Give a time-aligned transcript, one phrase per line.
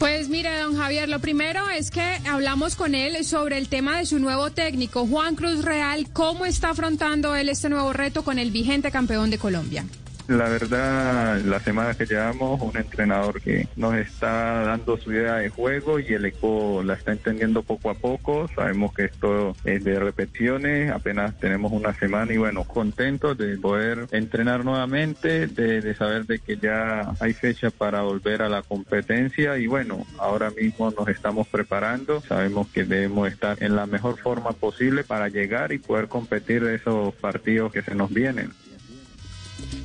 [0.00, 4.06] Pues mire, don Javier, lo primero es que hablamos con él sobre el tema de
[4.06, 8.50] su nuevo técnico, Juan Cruz Real, cómo está afrontando él este nuevo reto con el
[8.50, 9.84] vigente campeón de Colombia.
[10.30, 15.48] La verdad, la semana que llevamos, un entrenador que nos está dando su idea de
[15.48, 18.46] juego y el equipo la está entendiendo poco a poco.
[18.54, 24.06] Sabemos que esto es de repeticiones, apenas tenemos una semana y bueno, contentos de poder
[24.12, 29.66] entrenar nuevamente, de saber de que ya hay fecha para volver a la competencia y
[29.66, 32.20] bueno, ahora mismo nos estamos preparando.
[32.20, 37.12] Sabemos que debemos estar en la mejor forma posible para llegar y poder competir esos
[37.16, 38.52] partidos que se nos vienen.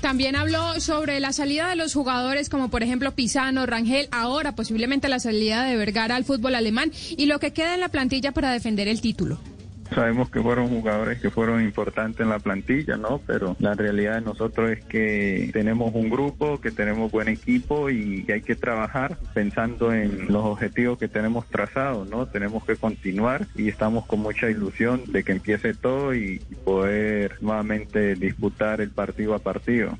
[0.00, 5.08] También habló sobre la salida de los jugadores como por ejemplo Pisano, Rangel, ahora posiblemente
[5.08, 8.50] la salida de Vergara al fútbol alemán y lo que queda en la plantilla para
[8.50, 9.38] defender el título.
[9.94, 13.20] Sabemos que fueron jugadores que fueron importantes en la plantilla, ¿no?
[13.26, 18.24] Pero la realidad de nosotros es que tenemos un grupo, que tenemos buen equipo y
[18.24, 22.26] que hay que trabajar pensando en los objetivos que tenemos trazados, ¿no?
[22.26, 28.14] Tenemos que continuar y estamos con mucha ilusión de que empiece todo y poder nuevamente
[28.14, 29.98] disputar el partido a partido.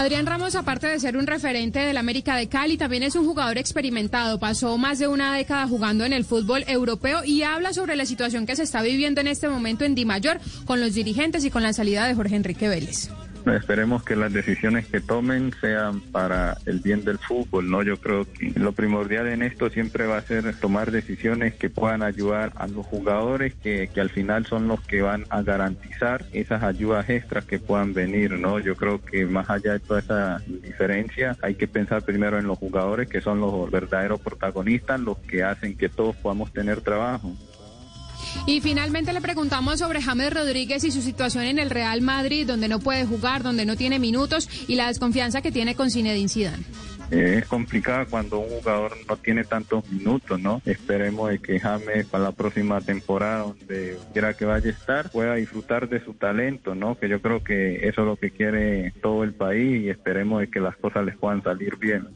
[0.00, 3.58] Adrián Ramos, aparte de ser un referente del América de Cali, también es un jugador
[3.58, 4.40] experimentado.
[4.40, 8.46] Pasó más de una década jugando en el fútbol europeo y habla sobre la situación
[8.46, 11.62] que se está viviendo en este momento en Di Mayor con los dirigentes y con
[11.62, 13.10] la salida de Jorge Enrique Vélez.
[13.46, 17.82] Esperemos que las decisiones que tomen sean para el bien del fútbol, ¿no?
[17.82, 22.02] Yo creo que lo primordial en esto siempre va a ser tomar decisiones que puedan
[22.02, 26.62] ayudar a los jugadores, que, que al final son los que van a garantizar esas
[26.62, 28.58] ayudas extras que puedan venir, ¿no?
[28.58, 32.58] Yo creo que más allá de toda esa diferencia, hay que pensar primero en los
[32.58, 37.32] jugadores, que son los verdaderos protagonistas, los que hacen que todos podamos tener trabajo.
[38.50, 42.66] Y finalmente le preguntamos sobre James Rodríguez y su situación en el Real Madrid, donde
[42.66, 46.64] no puede jugar, donde no tiene minutos y la desconfianza que tiene con Zinedine Zidane.
[47.12, 50.62] Es complicado cuando un jugador no tiene tantos minutos, ¿no?
[50.66, 55.36] Esperemos de que James para la próxima temporada, donde quiera que vaya a estar, pueda
[55.36, 56.98] disfrutar de su talento, ¿no?
[56.98, 60.50] Que yo creo que eso es lo que quiere todo el país y esperemos de
[60.50, 62.08] que las cosas les puedan salir bien.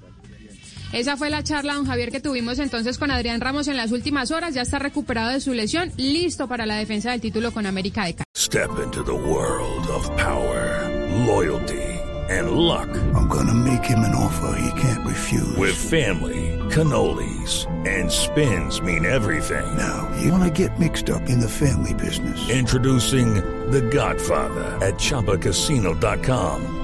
[0.94, 4.30] Esa fue la charla, don Javier, que tuvimos entonces con Adrián Ramos en las últimas
[4.30, 4.54] horas.
[4.54, 8.14] Ya está recuperado de su lesión, listo para la defensa del título con América de
[8.14, 8.24] Cali.
[8.36, 10.88] Step into the world of power,
[11.26, 11.82] loyalty,
[12.30, 12.88] and luck.
[13.16, 15.56] I'm gonna make him an offer he can't refuse.
[15.56, 19.66] With family, cannolis, and spins mean everything.
[19.76, 22.38] Now, you wanna get mixed up in the family business.
[22.48, 23.34] Introducing
[23.72, 26.83] The Godfather at ChumbaCasino.com.